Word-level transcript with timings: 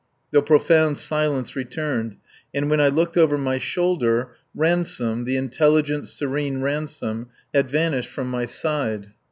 The 0.31 0.41
profound 0.41 0.97
silence 0.97 1.55
returned, 1.55 2.15
and 2.55 2.71
when 2.71 2.81
I 2.81 2.87
looked 2.87 3.17
over 3.17 3.37
my 3.37 3.59
shoulder, 3.59 4.31
Ransome 4.55 5.25
the 5.25 5.37
intelligent, 5.37 6.07
serene 6.07 6.61
Ransome 6.61 7.27
had 7.53 7.69
vanished 7.69 8.09
from 8.09 8.27
my 8.27 8.47
side. 8.47 9.11